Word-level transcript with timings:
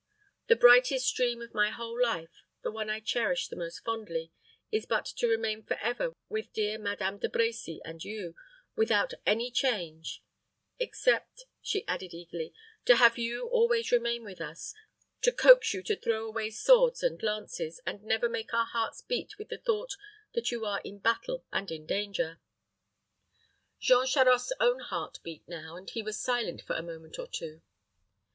The 0.47 0.55
brightest 0.55 1.13
dream 1.15 1.43
of 1.43 1.53
my 1.53 1.69
whole 1.69 2.01
life, 2.01 2.41
the 2.63 2.71
one 2.71 2.89
I 2.89 3.01
cherish 3.01 3.47
the 3.49 3.55
most 3.55 3.81
fondly, 3.85 4.31
is 4.71 4.87
but 4.87 5.05
to 5.05 5.27
remain 5.27 5.61
forever 5.61 6.11
with 6.27 6.51
dear 6.53 6.79
Madame 6.79 7.19
De 7.19 7.29
Brecy 7.29 7.79
and 7.85 8.03
you, 8.03 8.35
without 8.75 9.13
any 9.27 9.51
change 9.51 10.23
except," 10.79 11.45
she 11.61 11.85
added, 11.87 12.15
eagerly, 12.15 12.51
"to 12.85 12.95
have 12.95 13.19
you 13.19 13.45
always 13.49 13.91
remain 13.91 14.23
with 14.23 14.41
us 14.41 14.73
to 15.21 15.31
coax 15.31 15.71
you 15.71 15.83
to 15.83 15.95
throw 15.95 16.25
away 16.25 16.49
swords 16.49 17.03
and 17.03 17.21
lances, 17.21 17.79
and 17.85 18.01
never 18.01 18.27
make 18.27 18.55
our 18.55 18.65
hearts 18.65 19.01
beat 19.03 19.37
with 19.37 19.49
the 19.49 19.59
thought 19.59 19.97
that 20.33 20.49
you 20.49 20.65
are 20.65 20.81
in 20.83 20.97
battle 20.97 21.45
and 21.51 21.69
in 21.69 21.85
danger." 21.85 22.41
Jean 23.79 24.07
Charost's 24.07 24.51
own 24.59 24.79
heart 24.79 25.19
beat 25.21 25.47
now; 25.47 25.75
and 25.75 25.91
he 25.91 26.01
was 26.01 26.19
silent 26.19 26.59
for 26.63 26.75
a 26.75 26.81
moment 26.81 27.19
or 27.19 27.27
two. 27.27 27.61